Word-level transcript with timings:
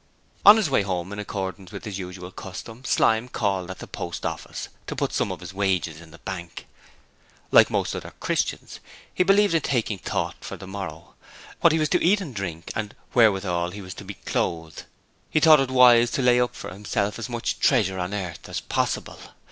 On 0.47 0.57
his 0.57 0.67
way 0.67 0.81
home, 0.81 1.13
in 1.13 1.19
accordance 1.19 1.71
with 1.71 1.85
his 1.85 1.99
usual 1.99 2.31
custom, 2.31 2.83
Slyme 2.85 3.29
called 3.29 3.69
at 3.69 3.77
the 3.77 3.85
Post 3.85 4.25
Office 4.25 4.67
to 4.87 4.95
put 4.95 5.13
some 5.13 5.31
of 5.31 5.41
his 5.41 5.53
wages 5.53 6.01
in 6.01 6.09
the 6.09 6.17
bank. 6.17 6.65
Like 7.51 7.69
most 7.69 7.95
other 7.95 8.09
'Christians', 8.19 8.79
he 9.13 9.23
believed 9.23 9.53
in 9.53 9.61
taking 9.61 9.99
thought 9.99 10.43
for 10.43 10.57
the 10.57 10.65
morrow, 10.65 11.13
what 11.59 11.71
he 11.71 11.77
should 11.77 12.01
eat 12.01 12.19
and 12.19 12.33
drink 12.35 12.71
and 12.75 12.95
wherewithal 13.13 13.69
he 13.69 13.81
was 13.83 13.93
to 13.93 14.03
be 14.03 14.15
clothed. 14.15 14.85
He 15.29 15.39
thought 15.39 15.59
it 15.59 15.69
wise 15.69 16.09
to 16.13 16.23
layup 16.23 16.53
for 16.55 16.73
himself 16.73 17.19
as 17.19 17.29
much 17.29 17.59
treasure 17.59 17.99
upon 17.99 18.15
earth 18.15 18.49
as 18.49 18.59
possible. 18.59 19.19